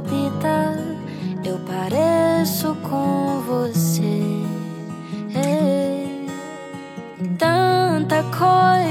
[0.00, 0.76] dita,
[1.44, 4.20] eu pareço com você.
[5.34, 6.06] É.
[7.38, 8.87] Tanta coisa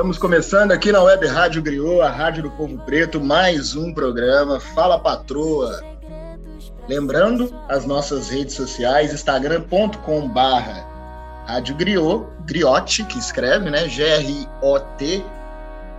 [0.00, 4.58] Estamos começando aqui na Web Rádio Griot, a Rádio do Povo Preto, mais um programa
[4.58, 5.78] Fala Patroa.
[6.88, 10.86] Lembrando as nossas redes sociais, instagram.com barra
[11.46, 13.90] Rádio Griot, Griote, que escreve, né?
[13.90, 15.22] G-R-O-T,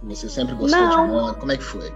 [0.03, 1.07] Você sempre gostou Não.
[1.07, 1.35] de moda?
[1.35, 1.93] Como é que foi?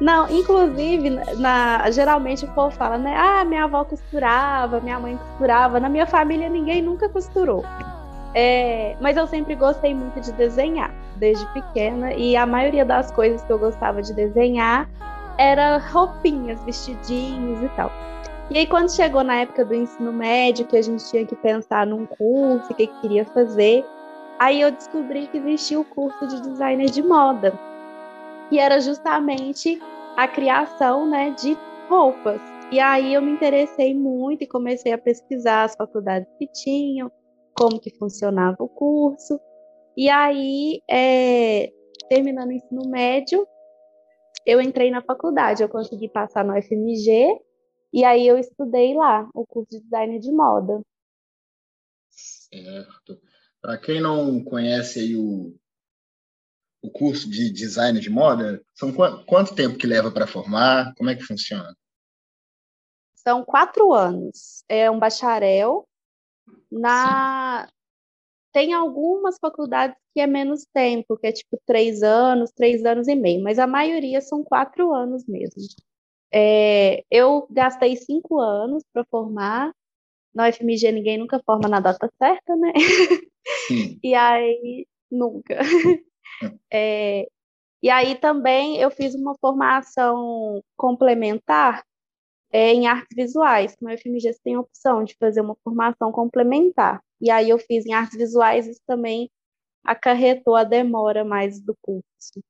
[0.00, 3.14] Não, inclusive, na, geralmente o povo fala, né?
[3.16, 5.78] Ah, minha avó costurava, minha mãe costurava.
[5.78, 7.64] Na minha família ninguém nunca costurou.
[8.34, 13.42] É, mas eu sempre gostei muito de desenhar, desde pequena, e a maioria das coisas
[13.42, 14.88] que eu gostava de desenhar
[15.36, 17.90] era roupinhas, vestidinhos e tal.
[18.50, 21.86] E aí, quando chegou na época do ensino médio, que a gente tinha que pensar
[21.86, 23.84] num curso, o que que queria fazer,
[24.38, 27.58] aí eu descobri que existia o curso de designer de moda,
[28.48, 29.80] que era justamente
[30.16, 31.56] a criação né, de
[31.88, 32.40] roupas.
[32.70, 37.10] E aí eu me interessei muito e comecei a pesquisar as faculdades que tinham,
[37.56, 39.40] como que funcionava o curso.
[39.96, 41.70] E aí, é,
[42.08, 43.46] terminando o ensino médio,
[44.44, 47.38] eu entrei na faculdade, eu consegui passar no FMG,
[47.92, 50.80] e aí eu estudei lá o curso de design de moda.
[52.08, 53.20] Certo.
[53.60, 55.54] Para quem não conhece aí o,
[56.82, 60.94] o curso de design de moda, são quanto, quanto tempo que leva para formar?
[60.96, 61.74] Como é que funciona?
[63.14, 64.64] São quatro anos.
[64.68, 65.86] É um bacharel.
[66.70, 67.68] Na
[68.52, 73.14] tem algumas faculdades que é menos tempo, que é tipo três anos, três anos e
[73.14, 75.62] meio, mas a maioria são quatro anos mesmo.
[76.34, 79.72] É, eu gastei cinco anos para formar.
[80.34, 82.72] Na UFMG ninguém nunca forma na data certa, né?
[83.66, 83.98] Sim.
[84.02, 85.58] E aí, nunca.
[86.72, 87.28] É,
[87.80, 91.84] e aí também eu fiz uma formação complementar
[92.50, 93.76] é, em artes visuais.
[93.80, 97.00] No UFMG você tem a opção de fazer uma formação complementar.
[97.20, 99.30] E aí eu fiz em artes visuais, isso também
[99.84, 102.42] acarretou a demora mais do curso.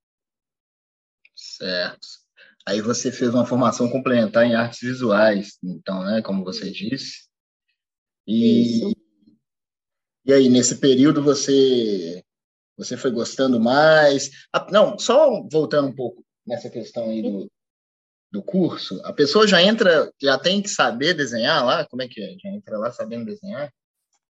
[1.35, 2.22] Certo.
[2.67, 7.29] Aí você fez uma formação complementar em artes visuais, então, né, como você disse.
[8.27, 8.97] E, Isso.
[10.25, 12.23] e aí, nesse período, você
[12.77, 14.31] você foi gostando mais?
[14.53, 17.51] Ah, não, só voltando um pouco nessa questão aí do,
[18.31, 21.87] do curso, a pessoa já entra, já tem que saber desenhar lá?
[21.87, 22.35] Como é que é?
[22.43, 23.73] Já entra lá sabendo desenhar?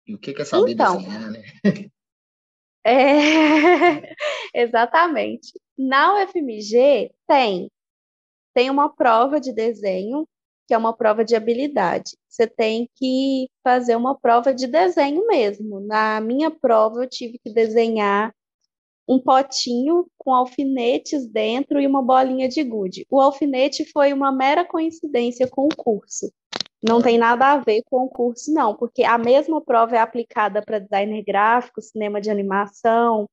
[0.06, 0.99] E o que que é saber Então.
[0.99, 1.44] desenhar, né?
[2.84, 4.14] É,
[4.55, 5.58] exatamente.
[5.76, 7.70] Na UFMG tem
[8.56, 10.26] tem uma prova de desenho,
[10.67, 12.17] que é uma prova de habilidade.
[12.26, 15.79] Você tem que fazer uma prova de desenho mesmo.
[15.81, 18.35] Na minha prova eu tive que desenhar
[19.06, 23.06] um potinho com alfinetes dentro e uma bolinha de gude.
[23.11, 26.32] O alfinete foi uma mera coincidência com o curso.
[26.82, 30.62] Não tem nada a ver com o curso, não, porque a mesma prova é aplicada
[30.62, 33.29] para designer gráfico, cinema de animação,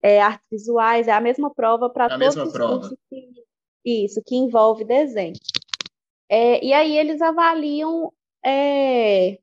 [0.00, 2.78] é, artes visuais, é a mesma prova para todos mesma os prova.
[2.78, 3.49] cursos que,
[3.84, 5.34] isso, que envolve desenho.
[6.28, 8.12] É, e aí eles avaliam
[8.44, 9.38] é,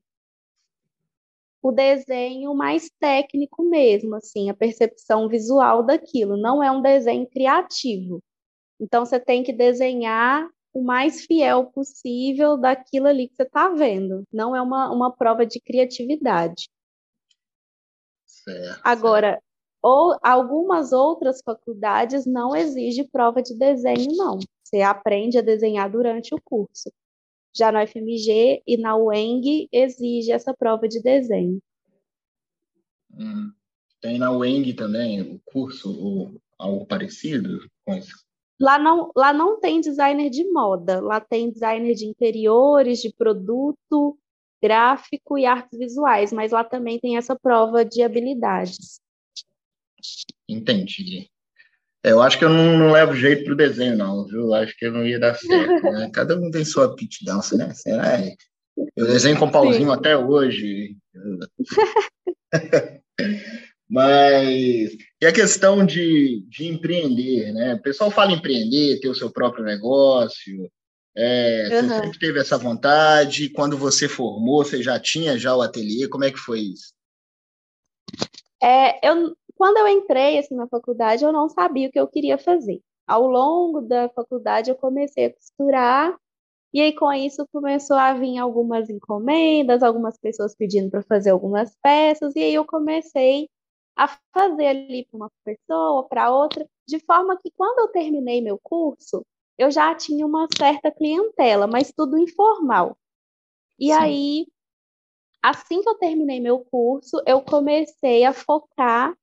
[1.62, 6.38] o desenho mais técnico mesmo, assim, a percepção visual daquilo.
[6.38, 8.24] Não é um desenho criativo.
[8.80, 14.24] Então você tem que desenhar o mais fiel possível daquilo ali que você está vendo.
[14.32, 16.70] Não é uma, uma prova de criatividade.
[18.26, 18.80] Certo.
[18.84, 19.42] Agora,
[19.88, 24.38] ou algumas outras faculdades não exigem prova de desenho, não.
[24.62, 26.92] Você aprende a desenhar durante o curso.
[27.56, 31.60] Já na UFMG e na UENG exige essa prova de desenho.
[33.18, 33.54] Hum.
[34.02, 38.26] Tem na UENG também o curso ou algo parecido com isso?
[38.60, 44.18] Lá não, lá não tem designer de moda, lá tem designer de interiores, de produto,
[44.62, 49.00] gráfico e artes visuais, mas lá também tem essa prova de habilidades.
[50.48, 51.30] Entendi.
[52.04, 54.54] É, eu acho que eu não, não levo jeito pro desenho, não, viu?
[54.54, 56.10] Acho que eu não ia dar certo, né?
[56.14, 57.74] Cada um tem sua aptidão, né?
[57.74, 58.20] Será?
[58.96, 59.94] Eu desenho com pauzinho Sim.
[59.94, 60.96] até hoje.
[63.90, 67.76] Mas e a questão de, de empreender, né?
[67.76, 70.70] O pessoal fala empreender, ter o seu próprio negócio.
[71.16, 71.88] É, uhum.
[71.88, 73.50] Você sempre teve essa vontade?
[73.50, 76.08] Quando você formou, você já tinha já o ateliê?
[76.08, 76.94] Como é que foi isso?
[78.62, 82.38] É, eu, quando eu entrei assim, na faculdade, eu não sabia o que eu queria
[82.38, 82.82] fazer.
[83.08, 86.18] Ao longo da faculdade, eu comecei a costurar,
[86.74, 91.76] e aí com isso começou a vir algumas encomendas, algumas pessoas pedindo para fazer algumas
[91.82, 93.50] peças, e aí eu comecei
[93.96, 98.60] a fazer ali para uma pessoa, para outra, de forma que quando eu terminei meu
[98.62, 99.26] curso,
[99.58, 102.96] eu já tinha uma certa clientela, mas tudo informal.
[103.80, 103.94] E Sim.
[103.94, 104.48] aí,
[105.42, 109.18] assim que eu terminei meu curso, eu comecei a focar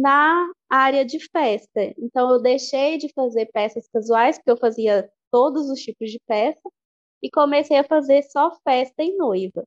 [0.00, 1.94] na área de festa.
[1.98, 6.68] Então, eu deixei de fazer peças casuais, porque eu fazia todos os tipos de peça,
[7.22, 9.64] e comecei a fazer só festa e noiva.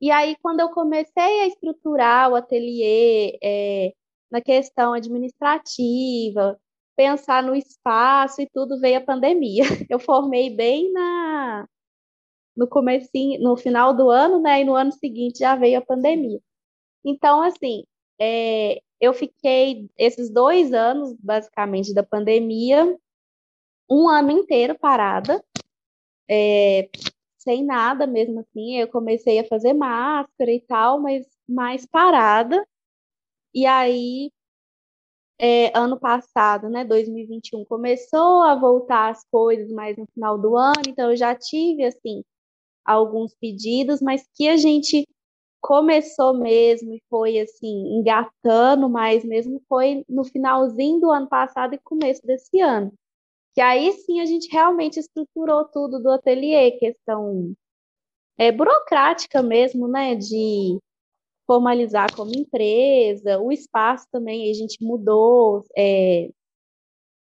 [0.00, 3.92] E aí, quando eu comecei a estruturar o ateliê é,
[4.30, 6.58] na questão administrativa,
[6.96, 9.62] pensar no espaço e tudo, veio a pandemia.
[9.90, 11.66] Eu formei bem na
[12.56, 14.62] no comecinho, no final do ano, né?
[14.62, 16.40] E no ano seguinte já veio a pandemia.
[17.04, 17.84] Então, assim,
[18.20, 22.96] é, eu fiquei esses dois anos, basicamente, da pandemia,
[23.90, 25.42] um ano inteiro parada,
[26.30, 26.88] é,
[27.38, 28.76] sem nada mesmo assim.
[28.78, 32.66] Eu comecei a fazer máscara e tal, mas mais parada.
[33.54, 34.30] E aí,
[35.40, 40.82] é, ano passado, né, 2021, começou a voltar as coisas mais no final do ano,
[40.88, 42.22] então eu já tive, assim,
[42.84, 45.06] alguns pedidos, mas que a gente
[45.60, 51.78] começou mesmo e foi, assim, engatando mais mesmo, foi no finalzinho do ano passado e
[51.78, 52.92] começo desse ano.
[53.54, 57.54] Que aí sim a gente realmente estruturou tudo do ateliê, questão
[58.38, 60.78] é, burocrática mesmo, né, de
[61.46, 66.28] formalizar como empresa, o espaço também a gente mudou, é,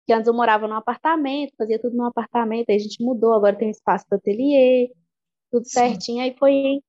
[0.05, 3.55] que antes eu morava num apartamento, fazia tudo num apartamento, aí a gente mudou, agora
[3.55, 4.91] tem um espaço do ateliê,
[5.51, 6.81] tudo certinho, aí foi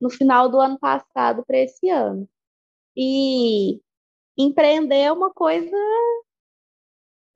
[0.00, 2.28] no final do ano passado para esse ano.
[2.96, 3.80] E
[4.36, 5.76] empreender é uma coisa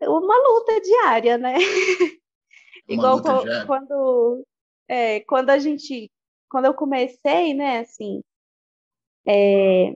[0.02, 1.54] uma luta diária, né?
[2.88, 3.20] Igual
[3.66, 4.46] quando,
[4.88, 6.10] é, quando a gente,
[6.50, 8.22] quando eu comecei, né, assim,
[9.26, 9.94] é,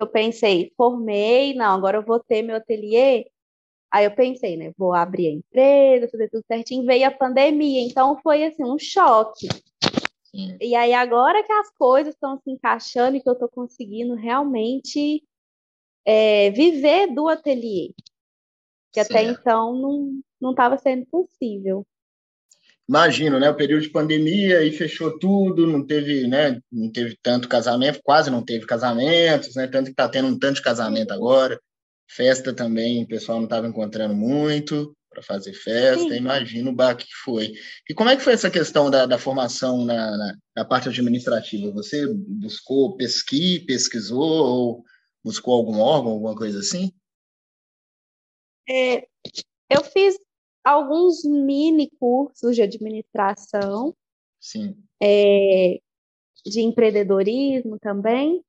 [0.00, 3.30] eu pensei, formei, não, agora eu vou ter meu ateliê.
[3.90, 6.86] Aí eu pensei, né, vou abrir a empresa, fazer tudo certinho.
[6.86, 9.48] Veio a pandemia, então foi assim um choque.
[10.34, 10.56] Sim.
[10.60, 15.22] E aí agora que as coisas estão se encaixando e que eu estou conseguindo realmente
[16.06, 17.92] é, viver do ateliê,
[18.92, 19.10] que certo.
[19.10, 21.86] até então não estava sendo possível.
[22.88, 23.48] Imagino, né?
[23.48, 26.60] O período de pandemia e fechou tudo, não teve, né?
[26.70, 29.66] Não teve tanto casamento, quase não teve casamentos, né?
[29.66, 31.60] Tanto que está tendo um tanto de casamento agora.
[32.08, 36.16] Festa também, o pessoal não estava encontrando muito para fazer festa, Sim.
[36.16, 37.52] imagino o baque que foi.
[37.88, 41.70] E como é que foi essa questão da, da formação na, na, na, parte administrativa?
[41.72, 44.84] Você buscou pesqui, pesquisou ou
[45.22, 46.92] buscou algum órgão, alguma coisa assim?
[48.68, 49.06] É,
[49.70, 50.18] eu fiz
[50.64, 53.94] alguns mini cursos de administração,
[54.40, 54.76] Sim.
[55.00, 55.80] É,
[56.44, 58.42] de empreendedorismo também,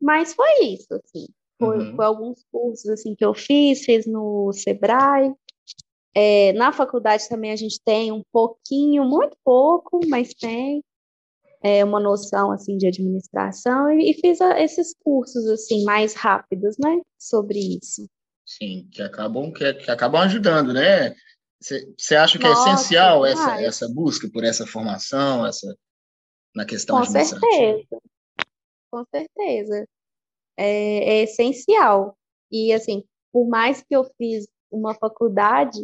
[0.00, 1.26] mas foi isso, assim.
[1.58, 1.96] Foi, uhum.
[1.96, 5.32] foi, alguns cursos assim que eu fiz, fiz no Sebrae.
[6.14, 10.82] É, na faculdade também a gente tem um pouquinho, muito pouco, mas tem.
[11.62, 16.76] é, uma noção assim de administração e, e fiz a, esses cursos assim mais rápidos,
[16.78, 18.06] né, sobre isso.
[18.46, 21.14] Sim, que acabam que, que acabam ajudando, né?
[21.58, 25.74] Você acha que é Nossa, é essencial essa, essa busca por essa formação, essa
[26.54, 27.98] na questão Com certeza,
[28.90, 29.88] com certeza,
[30.58, 32.16] é, é essencial.
[32.52, 33.02] E assim,
[33.32, 35.82] por mais que eu fiz uma faculdade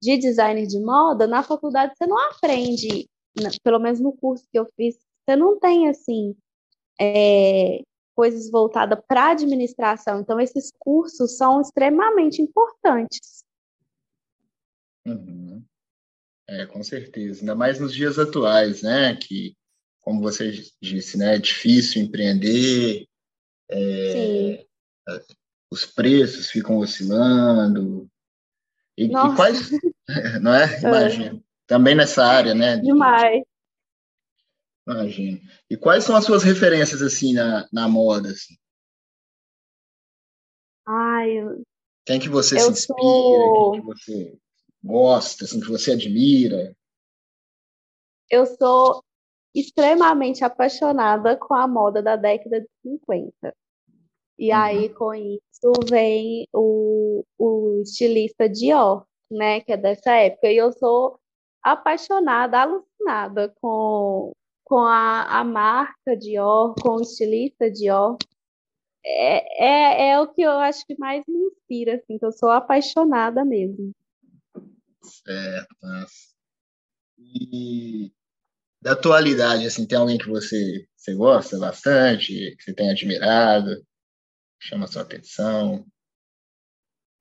[0.00, 3.08] de design de moda, na faculdade você não aprende,
[3.62, 6.34] pelo menos no curso que eu fiz, você não tem assim
[7.00, 7.80] é,
[8.14, 10.20] coisas voltadas para administração.
[10.20, 13.44] Então, esses cursos são extremamente importantes.
[15.06, 15.62] Uhum.
[16.48, 17.40] É, com certeza.
[17.40, 19.14] Ainda mais nos dias atuais, né?
[19.14, 19.54] Que,
[20.00, 20.50] como você
[20.82, 21.36] disse, né?
[21.36, 23.06] É difícil empreender.
[23.70, 24.66] É,
[25.70, 28.08] os preços ficam oscilando.
[28.98, 29.70] E, e quais.
[30.42, 30.80] Não é?
[30.80, 31.36] Imagina.
[31.36, 31.40] É.
[31.68, 32.78] Também nessa área, né?
[32.78, 33.44] Demais.
[34.86, 35.38] Imagina.
[35.70, 38.54] E quais são as suas referências, assim, na, na moda, assim?
[40.84, 41.36] Ai,
[42.06, 42.96] Quem que você se inspira?
[42.96, 43.72] Sou...
[43.72, 44.38] Quem que você
[44.82, 46.74] gosta, assim, que você admira?
[48.30, 49.04] Eu sou
[49.54, 53.54] extremamente apaixonada com a moda da década de 50.
[54.38, 54.56] E uhum.
[54.56, 60.48] aí, com isso, vem o, o estilista Dior, né, que é dessa época.
[60.48, 61.18] E eu sou
[61.62, 64.32] apaixonada, alucinada com,
[64.64, 68.16] com a, a marca Dior, com o estilista Dior.
[69.04, 72.50] É, é, é o que eu acho que mais me inspira, assim, que eu sou
[72.50, 73.92] apaixonada mesmo.
[75.02, 75.68] Certo.
[77.18, 78.12] E
[78.80, 83.70] da atualidade, assim, tem alguém que você, você gosta bastante, que você tem admirado,
[84.58, 85.84] chama a sua atenção?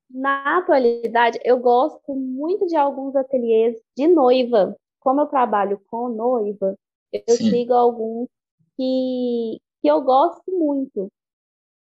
[0.10, 4.76] Na atualidade, eu gosto muito de alguns ateliês de noiva.
[5.00, 6.78] Como eu trabalho com noiva,
[7.12, 7.50] eu Sim.
[7.50, 8.30] sigo alguns
[8.76, 11.12] que, que eu gosto muito.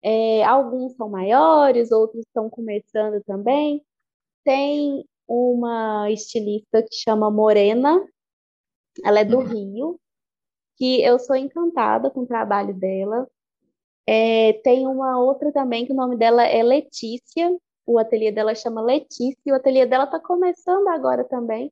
[0.01, 3.83] É, alguns são maiores, outros estão começando também.
[4.43, 8.05] Tem uma estilista que chama Morena,
[9.03, 9.45] ela é do uhum.
[9.45, 10.00] Rio,
[10.77, 13.27] que eu sou encantada com o trabalho dela.
[14.07, 17.50] É, tem uma outra também que o nome dela é Letícia,
[17.86, 21.72] o ateliê dela chama Letícia, e o ateliê dela está começando agora também,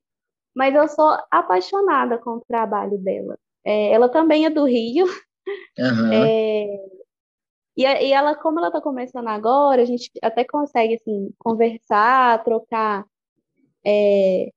[0.56, 3.38] mas eu sou apaixonada com o trabalho dela.
[3.66, 5.12] É, ela também é do Rio, uhum.
[6.14, 6.66] é,
[7.76, 13.06] e, e, ela, como ela está começando agora, a gente até consegue assim, conversar, trocar
[13.86, 14.50] é,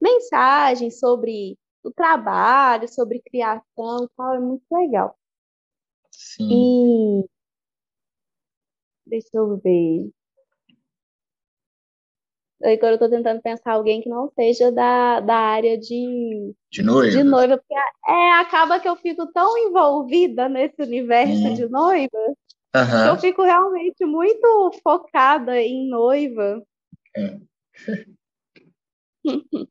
[0.00, 5.16] mensagens sobre o trabalho, sobre criação e tal, é muito legal.
[6.20, 7.22] Sim.
[7.22, 7.24] E
[9.06, 10.10] deixa eu ver.
[12.62, 17.16] Agora eu estou tentando pensar alguém que não seja da, da área de, de noiva.
[17.16, 17.74] De noiva, porque
[18.06, 21.54] é, acaba que eu fico tão envolvida nesse universo hum.
[21.54, 22.18] de noiva
[22.76, 23.04] uhum.
[23.04, 26.62] que eu fico realmente muito focada em noiva.
[27.16, 27.38] É.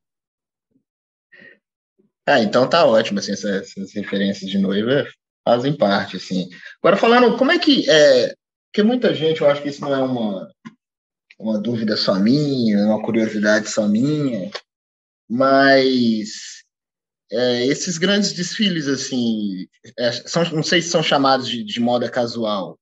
[2.25, 5.05] ah, então tá ótimo, assim, essas, essas, referências de noiva
[5.49, 6.47] fazem parte, assim.
[6.81, 8.35] Agora falando, como é que é,
[8.71, 10.47] porque muita gente, eu acho que isso não é uma
[11.39, 14.51] uma dúvida só minha, uma curiosidade só minha,
[15.29, 16.63] mas
[17.31, 19.65] é, esses grandes desfiles, assim,
[19.97, 22.77] é, são, não sei se são chamados de, de, moda casual,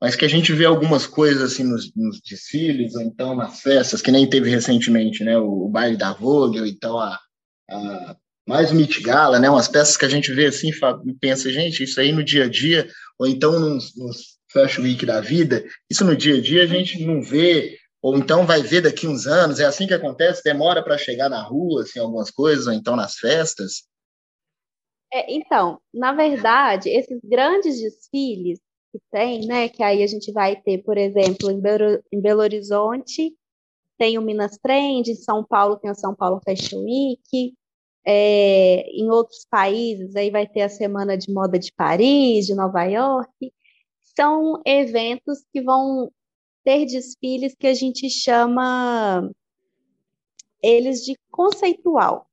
[0.00, 4.00] mas que a gente vê algumas coisas assim nos, nos, desfiles, ou então nas festas,
[4.00, 7.20] que nem teve recentemente, né, o, o baile da Vogue, ou então a,
[7.70, 8.16] a
[8.48, 8.70] mais
[9.02, 12.24] Gala, né, umas peças que a gente vê assim e pensa, gente, isso aí no
[12.24, 12.88] dia a dia,
[13.18, 17.04] ou então nos, nos Fashion Week da vida, isso no dia a dia a gente
[17.04, 20.96] não vê, ou então vai ver daqui uns anos, é assim que acontece, demora para
[20.96, 23.82] chegar na rua, assim, algumas coisas, ou então nas festas?
[25.12, 28.58] É, então, na verdade, esses grandes desfiles
[28.90, 32.40] que tem, né, que aí a gente vai ter, por exemplo, em Belo, em Belo
[32.40, 33.34] Horizonte,
[33.98, 37.54] tem o Minas Trend, em São Paulo tem o São Paulo Fashion Week,
[38.10, 42.82] é, em outros países aí vai ter a Semana de Moda de Paris, de Nova
[42.84, 43.52] York,
[44.16, 46.10] são eventos que vão
[46.64, 49.30] ter desfiles que a gente chama
[50.62, 52.26] eles de conceitual.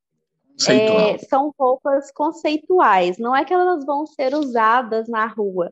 [0.51, 1.00] conceitual.
[1.01, 5.70] É, são roupas conceituais, não é que elas vão ser usadas na rua.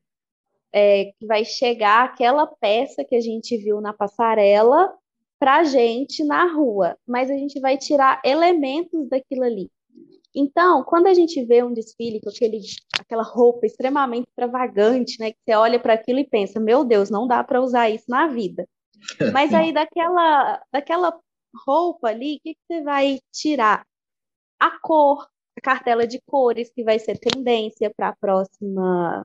[0.74, 4.94] É, que vai chegar aquela peça que a gente viu na passarela
[5.40, 9.70] para a gente na rua, mas a gente vai tirar elementos daquilo ali.
[10.36, 12.60] Então, quando a gente vê um desfile com aquele,
[13.00, 17.28] aquela roupa extremamente extravagante, né, que você olha para aquilo e pensa, meu Deus, não
[17.28, 18.68] dá para usar isso na vida.
[19.34, 21.20] Mas aí daquela, daquela
[21.68, 23.86] roupa ali, o que, que você vai tirar?
[24.60, 29.24] A cor, a cartela de cores que vai ser tendência para a próxima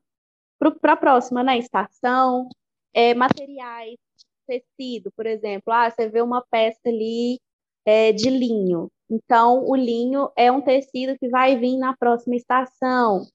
[0.81, 2.49] para a próxima né, estação,
[2.93, 3.97] é, materiais,
[4.45, 7.39] tecido, por exemplo, ah, você vê uma peça ali
[7.85, 13.27] é, de linho, então o linho é um tecido que vai vir na próxima estação,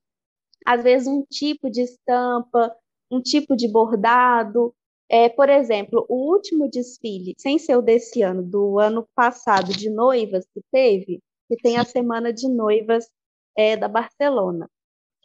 [0.66, 2.76] às vezes um tipo de estampa,
[3.12, 4.74] um tipo de bordado,
[5.10, 9.90] é, por exemplo, o último desfile, sem ser o desse ano, do ano passado de
[9.90, 13.10] noivas que teve, que tem a semana de noivas
[13.56, 14.70] é, da Barcelona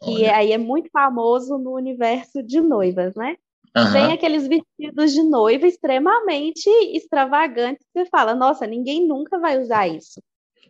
[0.01, 0.35] que Olha.
[0.35, 3.35] aí é muito famoso no universo de noivas, né?
[3.75, 3.91] Uhum.
[3.91, 9.87] Tem aqueles vestidos de noiva extremamente extravagantes que você fala, nossa, ninguém nunca vai usar
[9.87, 10.21] isso.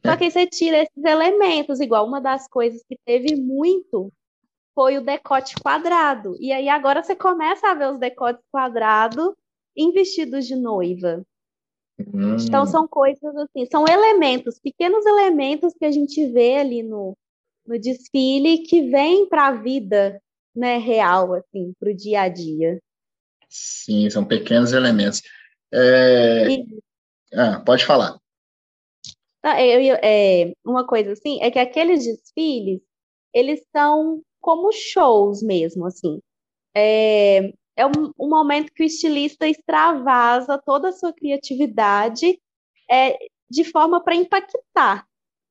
[0.06, 4.12] Só que aí você tira esses elementos, igual uma das coisas que teve muito
[4.74, 6.38] foi o decote quadrado.
[6.40, 9.34] E aí agora você começa a ver os decotes quadrados
[9.76, 11.24] em vestidos de noiva.
[12.00, 12.38] Hum.
[12.40, 17.18] Então são coisas assim, são elementos, pequenos elementos que a gente vê ali no,
[17.66, 20.22] no desfile que vem para a vida
[20.56, 22.80] né, real, assim, para o dia a dia.
[23.50, 25.22] Sim, são pequenos elementos.
[25.74, 26.48] É...
[27.34, 28.18] Ah, pode falar.
[29.44, 32.82] Eu, eu, é, uma coisa assim, é que aqueles desfiles,
[33.34, 36.22] eles são como shows mesmo, assim.
[36.76, 42.40] É, é um, um momento que o estilista extravasa toda a sua criatividade
[42.90, 43.18] é,
[43.50, 45.06] de forma para impactar,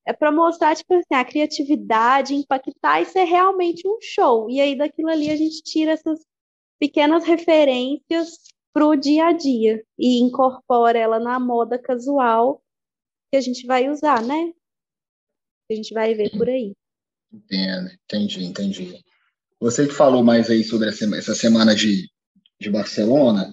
[0.07, 4.49] é para mostrar tipo assim, a criatividade, impactar e ser realmente um show.
[4.51, 6.21] E aí daquilo ali a gente tira essas
[6.79, 8.39] pequenas referências
[8.73, 12.63] para o dia a dia e incorpora ela na moda casual
[13.31, 14.53] que a gente vai usar, né?
[15.67, 16.73] Que a gente vai ver por aí.
[17.33, 19.05] Entendo, entendi, entendi.
[19.61, 22.09] Você que falou mais aí sobre essa semana de,
[22.61, 23.53] de Barcelona,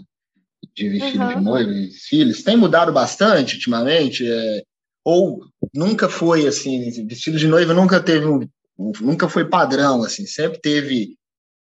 [0.74, 1.36] de vestido uhum.
[1.36, 4.30] de noiva e desfiles, tem mudado bastante ultimamente?
[4.30, 4.64] É,
[5.04, 8.40] ou nunca foi assim, vestido de noiva nunca teve um,
[9.02, 11.18] nunca foi padrão assim, sempre teve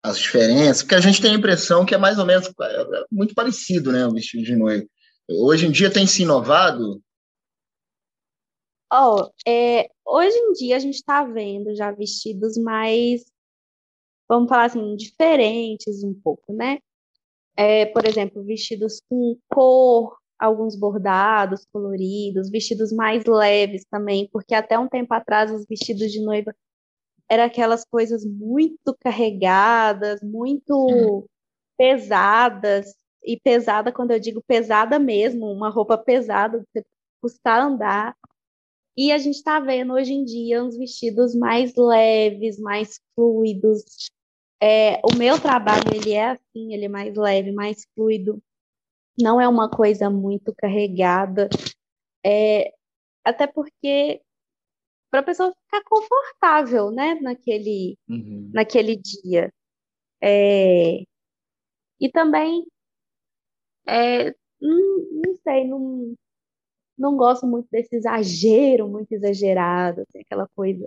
[0.02, 3.04] as diferenças, porque a gente tem a impressão que é mais ou menos é, é
[3.10, 4.84] muito parecido, né, o vestido de noiva.
[5.28, 7.00] Hoje em dia tem se inovado?
[8.92, 13.22] Oh, é, hoje em dia a gente está vendo já vestidos mais,
[14.28, 16.78] vamos falar assim, diferentes um pouco, né?
[17.56, 24.78] É, por exemplo, vestidos com cor, alguns bordados coloridos, vestidos mais leves também, porque até
[24.78, 26.54] um tempo atrás os vestidos de noiva
[27.28, 31.28] eram aquelas coisas muito carregadas, muito
[31.78, 36.84] pesadas, e pesada quando eu digo pesada mesmo, uma roupa pesada, você
[37.22, 38.16] custar andar.
[39.00, 44.10] E a gente está vendo hoje em dia uns vestidos mais leves, mais fluidos.
[44.62, 48.42] É, o meu trabalho ele é assim, ele é mais leve, mais fluido
[49.18, 51.48] não é uma coisa muito carregada,
[52.22, 52.74] é,
[53.24, 54.20] até porque
[55.10, 58.50] para a pessoa ficar confortável, né, naquele, uhum.
[58.52, 59.50] naquele dia.
[60.22, 60.98] É,
[61.98, 62.66] e também,
[63.88, 66.14] é, não, não, sei, não,
[67.00, 70.86] não gosto muito desse exagero, muito exagerado, assim, aquela coisa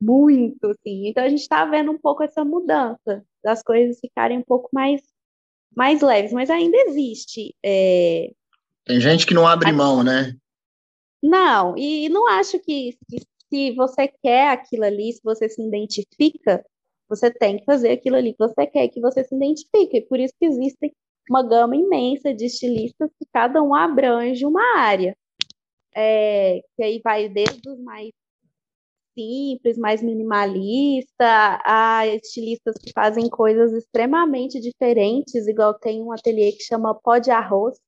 [0.00, 1.06] muito, assim.
[1.06, 5.00] Então a gente está vendo um pouco essa mudança, das coisas ficarem um pouco mais
[5.74, 7.54] mais leves, mas ainda existe.
[7.64, 8.30] É...
[8.84, 10.36] Tem gente que não abre mão, né?
[11.22, 16.62] Não, e não acho que, que se você quer aquilo ali, se você se identifica,
[17.08, 20.02] você tem que fazer aquilo ali que você quer que você se identifique.
[20.02, 20.92] Por isso que existe
[21.28, 25.16] uma gama imensa de estilistas que cada um abrange uma área.
[25.94, 28.10] É, que aí vai desde os mais
[29.14, 36.62] simples, mais minimalista, há estilistas que fazem coisas extremamente diferentes, igual tem um ateliê que
[36.62, 37.78] chama Pó de Arroz,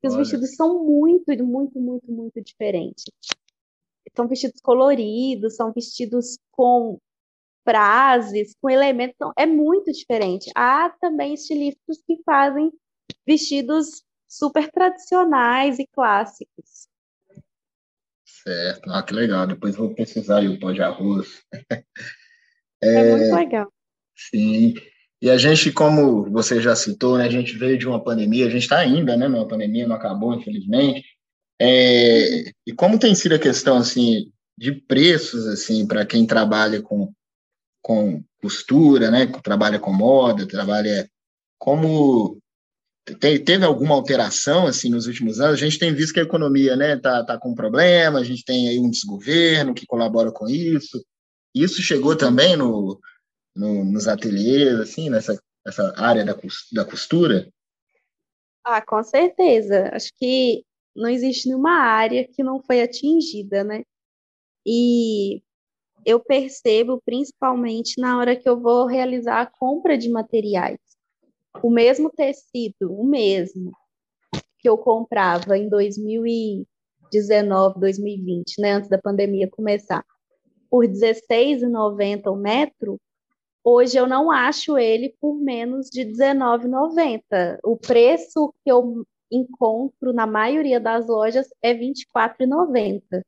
[0.00, 3.04] que os vestidos são muito, muito, muito, muito diferentes.
[4.16, 6.98] São vestidos coloridos, são vestidos com
[7.66, 10.50] frases, com elementos, então, é muito diferente.
[10.56, 12.70] Há também estilistas que fazem
[13.26, 16.88] vestidos super tradicionais e clássicos.
[18.24, 19.46] Certo, ah, que legal.
[19.46, 21.42] Depois vou precisar aí o pó de arroz.
[22.82, 23.72] É, é muito legal.
[24.16, 24.74] Sim.
[25.22, 28.50] E a gente, como você já citou, né, a gente veio de uma pandemia, a
[28.50, 31.04] gente está ainda, né, numa pandemia, não acabou, infelizmente.
[31.60, 37.12] É, e como tem sido a questão, assim, de preços, assim, para quem trabalha com,
[37.82, 41.08] com costura, né, trabalha com moda, trabalha...
[41.58, 42.40] Como
[43.18, 45.54] teve alguma alteração assim nos últimos anos?
[45.54, 48.68] A gente tem visto que a economia né, tá, tá com problema, a gente tem
[48.68, 51.04] aí um desgoverno que colabora com isso.
[51.54, 52.98] Isso chegou também no,
[53.54, 56.36] no nos ateliês, assim, nessa, nessa área da,
[56.72, 57.48] da costura?
[58.64, 59.90] Ah, com certeza.
[59.92, 60.64] Acho que
[60.94, 63.82] não existe nenhuma área que não foi atingida, né?
[64.66, 65.42] E
[66.04, 70.78] eu percebo principalmente na hora que eu vou realizar a compra de materiais.
[71.62, 73.72] O mesmo tecido, o mesmo
[74.58, 80.04] que eu comprava em 2019, 2020, né, antes da pandemia começar,
[80.70, 83.00] por R$16,90 o metro,
[83.64, 87.58] hoje eu não acho ele por menos de R$19,90.
[87.64, 93.22] O preço que eu encontro na maioria das lojas é R$24,90.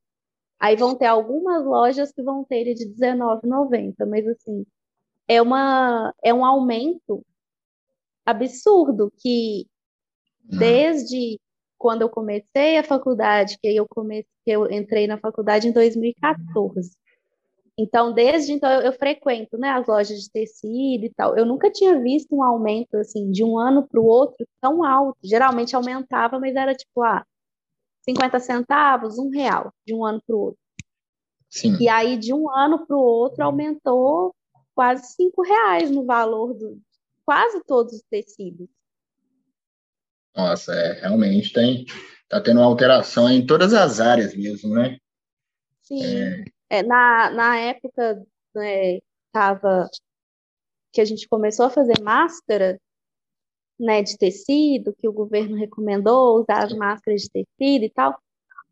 [0.62, 4.64] Aí vão ter algumas lojas que vão ter ele de R$19,90, mas assim,
[5.27, 7.27] é, uma, é um aumento
[8.25, 9.66] absurdo que
[10.44, 10.59] hum.
[10.59, 11.40] desde
[11.77, 16.92] quando eu comecei a faculdade, que eu comecei, que eu entrei na faculdade em 2014.
[17.77, 21.37] Então, desde então, eu, eu, frequento né, as lojas de tecido e tal.
[21.37, 25.18] Eu nunca tinha visto um aumento assim de um ano para o outro tão alto.
[25.25, 27.27] Geralmente aumentava, mas era tipo, ah,
[28.03, 30.61] 50 centavos, um real, de um ano para o outro.
[31.49, 31.77] Sim.
[31.81, 34.35] E aí, de um ano para o outro, aumentou
[34.75, 36.79] quase cinco reais no valor de
[37.25, 38.69] quase todos os tecidos.
[40.35, 41.85] Nossa, é, realmente tem,
[42.29, 44.99] tá tendo uma alteração em todas as áreas mesmo, né?
[45.83, 46.03] Sim.
[46.05, 46.45] É...
[46.71, 48.99] É, na, na época, né,
[49.31, 49.91] tava,
[50.91, 52.81] que a gente começou a fazer máscara,
[53.83, 58.16] né, de tecido, que o governo recomendou usar as máscaras de tecido e tal.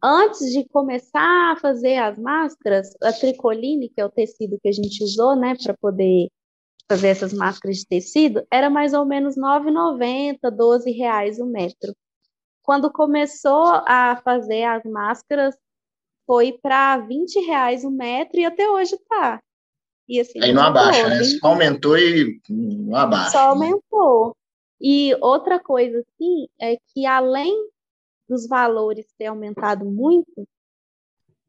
[0.03, 4.73] Antes de começar a fazer as máscaras, a tricoline, que é o tecido que a
[4.73, 6.29] gente usou, né, para poder
[6.89, 11.95] fazer essas máscaras de tecido, era mais ou menos R$ 9,90, R$ reais o metro.
[12.63, 15.55] Quando começou a fazer as máscaras,
[16.27, 19.41] foi para 20 reais o metro e até hoje está.
[20.09, 21.23] E assim, Aí não abaixa, né?
[21.23, 23.31] Só aumentou e não abaixa.
[23.31, 24.37] Só aumentou.
[24.81, 27.55] E outra coisa, assim, é que além
[28.29, 30.47] dos valores ter aumentado muito,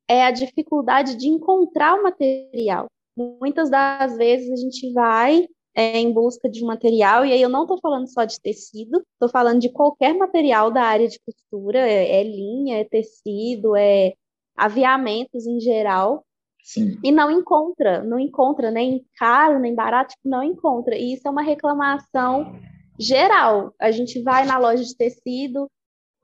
[0.07, 2.87] é a dificuldade de encontrar o material.
[3.15, 7.47] Muitas das vezes a gente vai é, em busca de um material, e aí eu
[7.47, 11.79] não estou falando só de tecido, estou falando de qualquer material da área de costura,
[11.79, 14.13] é, é linha, é tecido, é
[14.55, 16.25] aviamentos em geral,
[16.63, 16.99] Sim.
[17.03, 20.95] E não encontra, não encontra nem caro, nem barato, tipo, não encontra.
[20.95, 22.55] E isso é uma reclamação
[22.99, 23.73] geral.
[23.79, 25.69] A gente vai na loja de tecido,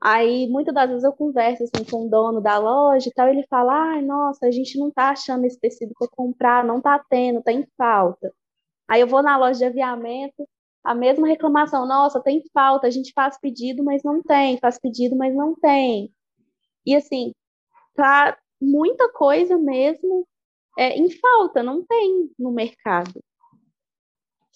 [0.00, 3.46] aí muitas das vezes eu converso assim, com o dono da loja e tal, ele
[3.48, 7.42] fala: ai, nossa, a gente não tá achando esse tecido para comprar, não tá tendo,
[7.42, 8.32] tem falta.
[8.88, 10.48] Aí eu vou na loja de aviamento,
[10.84, 15.16] a mesma reclamação, nossa, tem falta, a gente faz pedido, mas não tem, faz pedido,
[15.16, 16.12] mas não tem.
[16.86, 17.32] E assim,
[17.94, 20.26] tá muita coisa mesmo
[20.78, 23.20] é, em falta, não tem no mercado.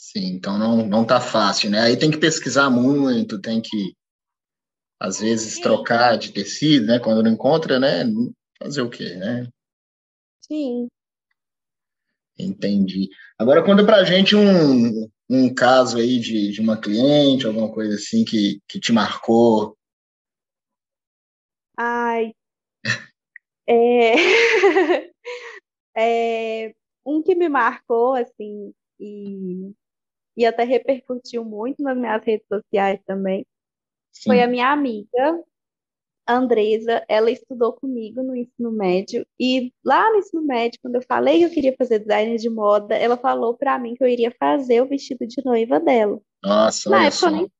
[0.02, 1.80] Sim, então não, não tá fácil, né?
[1.80, 3.94] Aí tem que pesquisar muito, tem que,
[4.98, 5.62] às vezes, Sim.
[5.62, 6.98] trocar de tecido, né?
[6.98, 8.04] Quando não encontra, né?
[8.58, 9.48] Fazer o quê, né?
[10.40, 10.88] Sim.
[12.36, 13.10] Entendi.
[13.38, 18.24] Agora conta pra gente um, um caso aí de, de uma cliente, alguma coisa assim
[18.24, 19.78] que, que te marcou.
[21.78, 22.34] Ai.
[23.68, 24.14] é...
[25.96, 26.74] é...
[27.06, 29.72] Um que me marcou, assim, e
[30.36, 33.46] e até repercutiu muito nas minhas redes sociais também,
[34.12, 34.30] Sim.
[34.30, 35.42] foi a minha amiga
[36.26, 41.38] Andresa, ela estudou comigo no ensino médio e lá no ensino médio, quando eu falei
[41.38, 44.80] que eu queria fazer design de moda, ela falou para mim que eu iria fazer
[44.80, 46.20] o vestido de noiva dela.
[46.42, 47.50] Nossa, na época nem...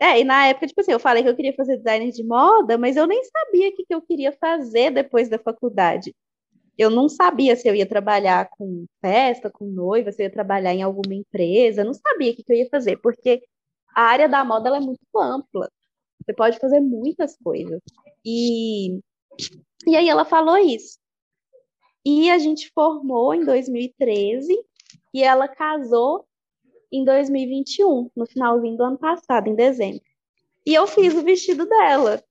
[0.00, 2.78] É, e na época, tipo assim, eu falei que eu queria fazer design de moda,
[2.78, 6.14] mas eu nem sabia o que, que eu queria fazer depois da faculdade
[6.78, 10.72] eu não sabia se eu ia trabalhar com festa, com noiva, se eu ia trabalhar
[10.72, 13.42] em alguma empresa, não sabia o que, eu ia fazer, porque
[13.94, 15.68] a área da moda é muito ampla.
[16.24, 17.80] Você pode fazer muitas coisas.
[18.24, 19.00] E,
[19.86, 20.98] e aí ela falou isso.
[22.06, 24.56] E a gente formou em 2013
[25.12, 26.24] e ela casou
[26.92, 30.00] em 2021, no finalzinho do ano passado, em dezembro.
[30.64, 32.22] E eu fiz o vestido dela.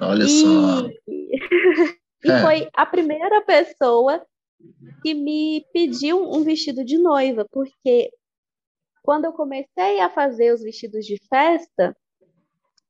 [0.00, 0.28] Olha e...
[0.28, 0.88] só.
[2.24, 2.40] E é.
[2.40, 4.24] foi a primeira pessoa
[5.02, 8.10] que me pediu um vestido de noiva, porque
[9.02, 11.96] quando eu comecei a fazer os vestidos de festa,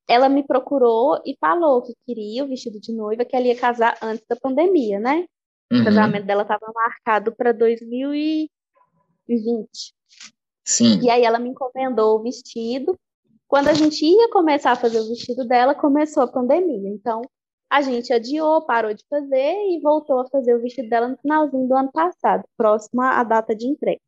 [0.09, 3.99] ela me procurou e falou que queria o vestido de noiva, que ela ia casar
[4.01, 5.27] antes da pandemia, né?
[5.71, 5.81] Uhum.
[5.81, 8.49] O casamento dela estava marcado para 2020.
[10.65, 11.01] Sim.
[11.03, 12.99] E aí ela me encomendou o vestido.
[13.49, 16.89] Quando a gente ia começar a fazer o vestido dela, começou a pandemia.
[16.89, 17.23] Então,
[17.71, 21.67] a gente adiou, parou de fazer e voltou a fazer o vestido dela no finalzinho
[21.69, 24.01] do ano passado, próximo à data de entrega.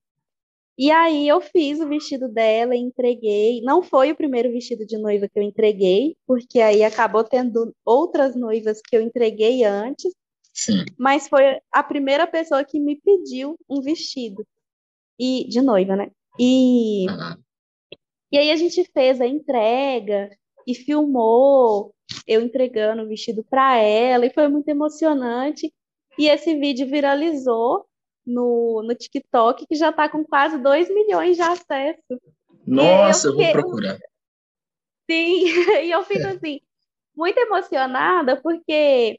[0.79, 3.61] E aí eu fiz o vestido dela e entreguei.
[3.63, 8.37] Não foi o primeiro vestido de noiva que eu entreguei, porque aí acabou tendo outras
[8.37, 10.15] noivas que eu entreguei antes.
[10.55, 10.85] Sim.
[10.97, 14.47] Mas foi a primeira pessoa que me pediu um vestido.
[15.19, 16.13] E de noiva, né?
[16.39, 17.43] E Uhum.
[18.31, 20.31] e aí a gente fez a entrega
[20.65, 21.93] e filmou
[22.27, 25.73] eu entregando o vestido para ela e foi muito emocionante.
[26.19, 27.87] E esse vídeo viralizou
[28.27, 32.19] no, no TikTok, que já está com quase 2 milhões de acessos.
[32.67, 33.99] Nossa, eu, eu vou procurar.
[35.11, 35.45] Sim,
[35.85, 36.61] e eu fico assim,
[37.17, 39.19] muito emocionada, porque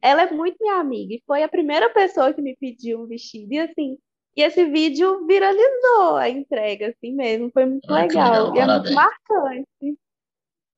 [0.00, 3.52] ela é muito minha amiga, e foi a primeira pessoa que me pediu um vestido,
[3.52, 3.96] e assim,
[4.36, 8.66] e esse vídeo viralizou a entrega, assim mesmo, foi muito Ah, legal, legal, e é
[8.66, 9.98] muito marcante.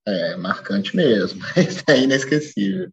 [0.06, 2.90] É marcante mesmo, isso é inesquecível.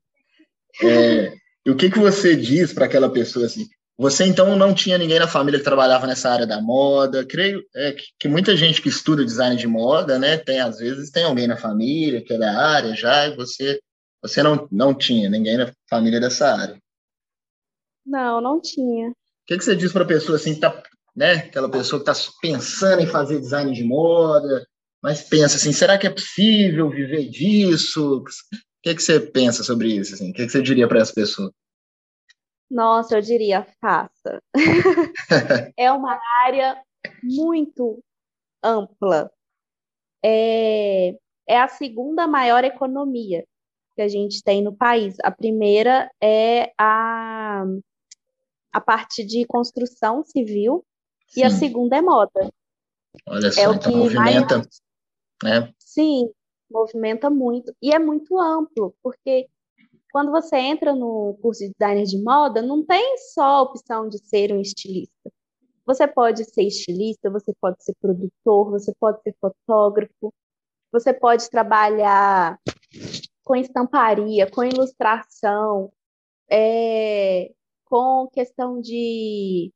[0.81, 1.33] É,
[1.65, 3.67] e o que que você diz para aquela pessoa assim?
[3.97, 7.25] Você então não tinha ninguém na família que trabalhava nessa área da moda?
[7.25, 11.11] Creio é, que, que muita gente que estuda design de moda, né, tem às vezes
[11.11, 13.79] tem alguém na família que é da área já, e você
[14.21, 16.75] você não não tinha ninguém na família dessa área.
[16.75, 16.79] O
[18.05, 19.11] Não, não tinha.
[19.45, 20.81] que que você diz para a pessoa assim que tá,
[21.15, 24.65] né, aquela pessoa que está pensando em fazer design de moda,
[25.01, 28.19] mas pensa assim, será que é possível viver disso?
[28.19, 28.23] O
[28.83, 30.31] que que você pensa sobre isso assim?
[30.31, 31.51] O que que você diria para essa pessoa?
[32.69, 34.41] Nossa, eu diria, faça.
[35.77, 36.81] É uma área
[37.23, 38.03] muito
[38.63, 39.31] ampla.
[40.23, 41.15] É,
[41.47, 43.43] é a segunda maior economia
[43.95, 45.15] que a gente tem no país.
[45.23, 47.63] A primeira é a,
[48.71, 50.85] a parte de construção civil
[51.35, 51.57] e a Sim.
[51.57, 52.51] segunda é moda.
[53.27, 54.61] Olha só, É então movimenta,
[55.43, 55.73] né?
[55.79, 56.29] Sim,
[56.69, 57.73] movimenta muito.
[57.81, 59.47] E é muito amplo, porque
[60.11, 64.17] quando você entra no curso de designer de moda, não tem só a opção de
[64.19, 65.31] ser um estilista.
[65.85, 70.33] Você pode ser estilista, você pode ser produtor, você pode ser fotógrafo,
[70.91, 72.59] você pode trabalhar
[73.43, 75.91] com estamparia, com ilustração,
[76.49, 77.51] é,
[77.85, 79.71] com questão de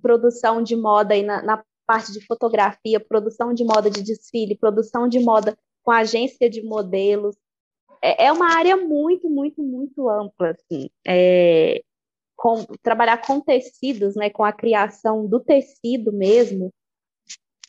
[0.00, 5.08] produção de moda aí na, na parte de fotografia, produção de moda de desfile, produção
[5.08, 7.34] de moda com agência de modelos.
[8.00, 10.88] É, é uma área muito, muito, muito ampla, assim.
[11.04, 11.82] É,
[12.36, 16.72] com, trabalhar com tecidos, né, com a criação do tecido mesmo,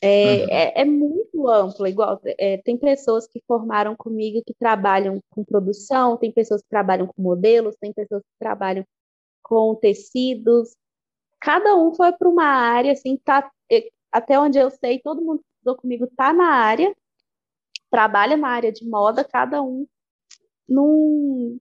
[0.00, 0.46] é, Uhum.
[0.50, 1.84] é, é muito amplo.
[1.88, 7.08] Igual, é, tem pessoas que formaram comigo que trabalham com produção, tem pessoas que trabalham
[7.08, 8.84] com modelos, tem pessoas que trabalham
[9.42, 10.76] com tecidos.
[11.40, 15.38] Cada um foi para uma área, assim, tá, é, até onde eu sei, todo mundo
[15.40, 16.94] que estudou comigo está na área,
[17.90, 19.86] trabalha na área de moda, cada um
[20.68, 21.58] num,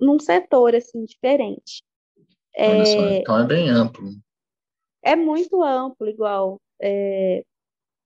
[0.00, 1.82] num setor assim diferente.
[2.58, 4.10] Só, É, então é bem amplo.
[5.02, 6.60] é muito amplo, igual.
[6.80, 7.44] é,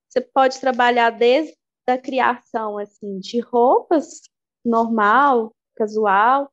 [0.09, 1.55] você pode trabalhar desde
[1.87, 4.22] a criação assim de roupas
[4.64, 6.50] normal, casual,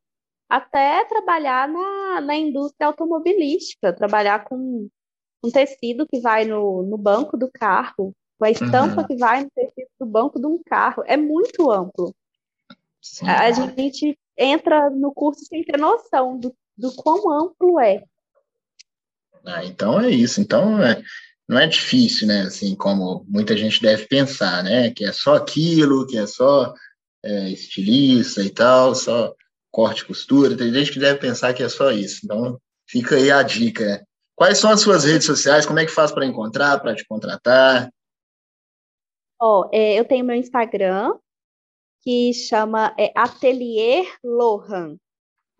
[0.50, 4.88] até trabalhar na, na indústria automobilística, trabalhar com
[5.43, 9.08] um tecido que vai no, no banco do carro, a estampa Uhum.
[9.08, 11.04] que vai no tecido do banco de um carro.
[11.06, 12.13] É muito amplo.
[13.02, 13.28] Sim.
[13.28, 18.04] A a gente entra no curso sem ter noção do, do quão amplo é.
[19.45, 20.41] Ah, então é isso.
[20.41, 21.02] Então é,
[21.47, 22.41] não é difícil, né?
[22.41, 24.91] Assim, como muita gente deve pensar, né?
[24.91, 26.73] Que é só aquilo, que é só
[27.23, 29.34] é, estilista e tal, só
[29.71, 30.58] corte e costura.
[30.58, 32.21] Tem gente que deve pensar que é só isso.
[32.23, 34.06] Então fica aí a dica.
[34.38, 35.65] Quais são as suas redes sociais?
[35.65, 37.91] Como é que faz para encontrar, para te contratar?
[39.41, 41.17] Ó, é, eu tenho meu Instagram,
[42.04, 44.95] que chama é, Atelier Lohan.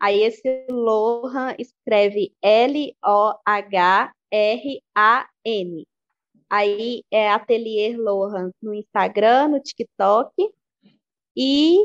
[0.00, 2.96] Aí esse Lohan escreve L-O-H-R-A-N.
[6.48, 10.32] Aí é Atelier Lohan no Instagram, no TikTok.
[11.36, 11.78] E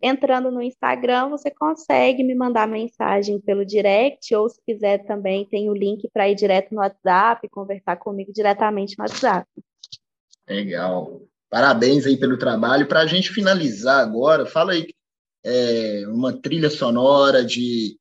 [0.00, 5.68] entrando no Instagram, você consegue me mandar mensagem pelo direct, ou se quiser também, tem
[5.70, 9.46] o link para ir direto no WhatsApp, conversar comigo diretamente no WhatsApp.
[10.48, 11.22] Legal.
[11.48, 12.86] Parabéns aí pelo trabalho.
[12.86, 14.86] Para a gente finalizar agora, fala aí
[15.44, 17.96] é, uma trilha sonora de,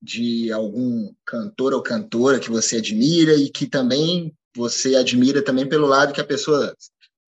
[0.00, 5.86] de algum cantor ou cantora que você admira e que também você admira também pelo
[5.86, 6.74] lado que a pessoa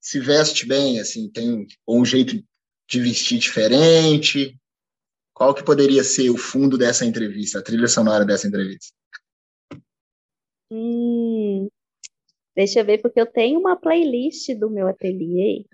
[0.00, 2.37] se veste bem, assim, tem um jeito
[2.88, 4.57] de vestir diferente.
[5.33, 8.94] Qual que poderia ser o fundo dessa entrevista, a trilha sonora dessa entrevista?
[10.70, 11.68] Hum,
[12.55, 15.64] deixa eu ver, porque eu tenho uma playlist do meu ateliê.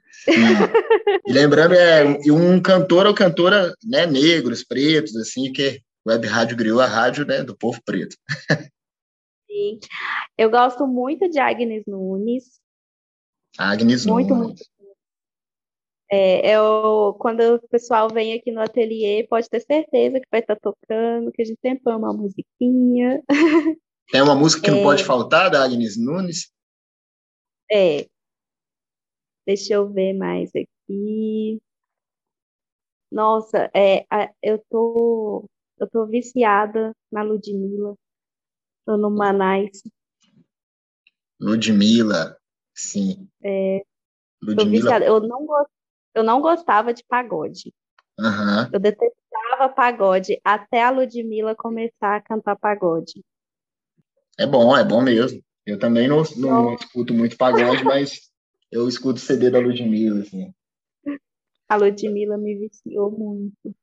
[1.26, 6.80] E lembrando, é um cantor ou cantora né, negros, pretos, assim, que Web Rádio Griou,
[6.80, 8.16] a rádio né, do povo preto.
[9.46, 9.78] Sim.
[10.38, 12.60] Eu gosto muito de Agnes Nunes.
[13.58, 14.46] Agnes Muito, Nunes.
[14.46, 14.64] muito.
[16.12, 20.56] É, eu, quando o pessoal vem aqui no ateliê, pode ter certeza que vai estar
[20.56, 23.22] tocando, que a gente sempre põe uma musiquinha.
[24.10, 26.52] Tem uma música que é, não pode faltar, da Agnes Nunes?
[27.70, 28.08] É.
[29.46, 31.62] Deixa eu ver mais aqui.
[33.10, 34.04] Nossa, é,
[34.42, 37.96] eu tô, eu tô viciada na Ludmilla,
[38.84, 39.82] tô no Manais.
[41.40, 42.36] Ludmilla,
[42.74, 43.28] sim.
[43.42, 43.82] É,
[44.42, 44.98] Ludmilla.
[44.98, 45.46] Eu não,
[46.14, 47.72] eu não gostava de pagode.
[48.18, 48.70] Uhum.
[48.72, 53.24] Eu detestava pagode até a Ludmilla começar a cantar pagode.
[54.38, 55.42] É bom, é bom mesmo.
[55.66, 58.30] Eu também não, não, não escuto muito pagode, mas
[58.70, 60.52] eu escuto CD da Ludmilla, assim.
[61.68, 63.74] A Ludmilla me viciou muito.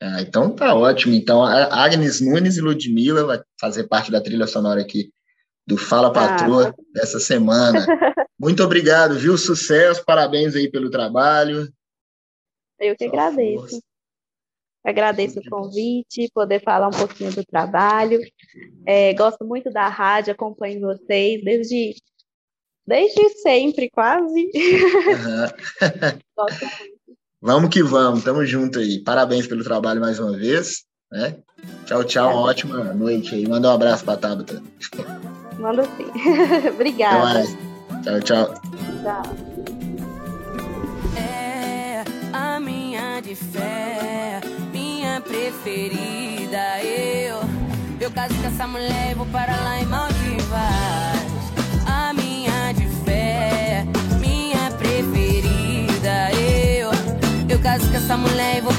[0.00, 1.14] Ah, então tá ótimo.
[1.14, 5.10] Então, Agnes Nunes e Ludmilla vai fazer parte da trilha sonora aqui
[5.66, 6.74] do Fala Patroa ah.
[6.94, 7.84] dessa semana.
[8.38, 9.36] Muito obrigado, viu?
[9.38, 11.72] Sucesso, parabéns aí pelo trabalho.
[12.78, 13.60] Eu que Só agradeço.
[13.60, 13.80] Força.
[14.84, 18.20] Agradeço o convite, poder falar um pouquinho do trabalho.
[18.86, 21.96] É, gosto muito da rádio, acompanho vocês desde,
[22.86, 24.44] desde sempre, quase.
[24.44, 25.48] Uhum.
[26.36, 26.96] gosto muito.
[27.42, 29.02] Vamos que vamos, tamo junto aí.
[29.02, 30.84] Parabéns pelo trabalho mais uma vez.
[31.10, 31.36] Né?
[31.84, 33.46] Tchau, tchau, uma ótima noite aí.
[33.46, 34.62] Manda um abraço pra Tabata.
[35.58, 36.10] Manda sim.
[36.72, 37.75] Obrigada.
[38.06, 38.54] Tchau, tchau.
[41.16, 44.40] É a minha de fé,
[44.72, 46.80] minha preferida.
[46.84, 47.40] Eu,
[48.00, 50.56] eu caso com essa mulher e vou para lá em Maldivas.
[51.84, 53.84] A minha de fé,
[54.20, 56.30] minha preferida.
[56.40, 56.90] Eu,
[57.48, 58.72] eu caso com essa mulher e vou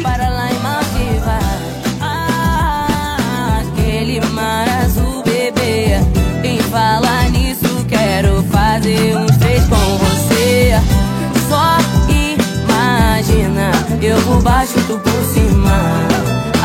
[14.28, 15.72] por baixo, tu por cima.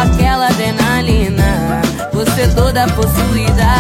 [0.03, 1.81] Aquela adrenalina,
[2.13, 3.73] você toda possuída.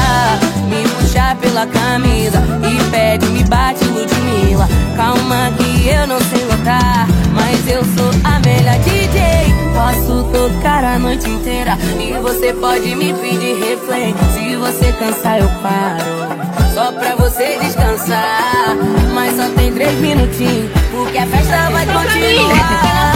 [0.68, 4.68] Me puxar pela camisa e pede, me bate, Ludmilla.
[4.96, 9.52] Calma que eu não sei lutar, mas eu sou a melhor DJ.
[9.74, 14.14] Posso tocar a noite inteira e você pode me pedir replay.
[14.32, 18.76] Se você cansar, eu paro só pra você descansar.
[19.12, 23.11] Mas só tem três minutinhos, porque a festa vai continuar.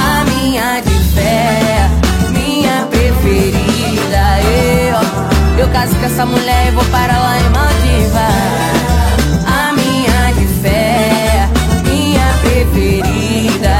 [0.00, 1.88] A minha de fé,
[2.30, 4.40] minha preferida.
[4.42, 8.68] Eu, eu caso com essa mulher e vou para lá em Maldivas.
[9.46, 11.48] A minha de fé,
[11.84, 13.76] minha preferida.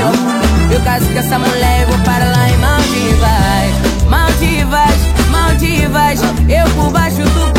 [0.00, 4.08] Eu, eu caso com essa mulher e vou para lá em Maldivas.
[4.08, 5.08] Maldivas.
[5.30, 7.57] Maldivas, eu por baixo, tu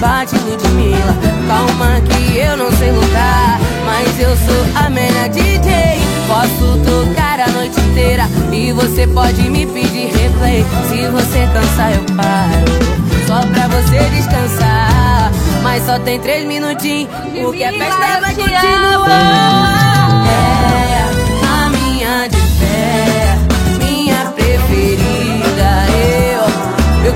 [0.00, 1.16] bate, Ludmilla.
[1.46, 5.98] Calma que eu não sei lutar, mas eu sou a melhor DJ.
[6.26, 10.64] Posso tocar a noite inteira e você pode me pedir replay.
[10.88, 12.76] Se você cansar, eu paro
[13.26, 15.30] só pra você descansar.
[15.62, 17.10] Mas só tem três minutinhos,
[17.42, 20.26] porque a festa vai continuar.
[20.26, 21.15] É.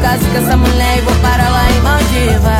[0.01, 2.57] caso com essa mulher e vou para lá em Maldiva.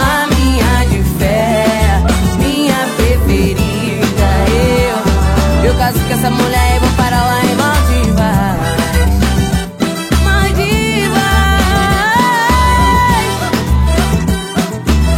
[0.00, 2.02] A minha de fé,
[2.38, 4.28] minha preferida.
[5.62, 8.56] Eu, eu caso com essa mulher e vou para lá em Maldiva.
[10.24, 11.26] Maldiva.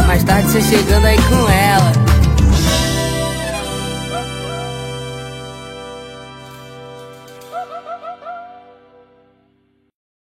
[0.07, 1.66] Mais tarde você chegando aí com ela.